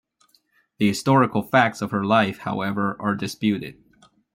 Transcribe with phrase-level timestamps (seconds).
[0.79, 3.77] The historical facts of her life, however, are disputed.